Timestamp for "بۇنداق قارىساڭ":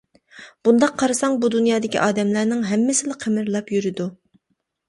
0.67-1.35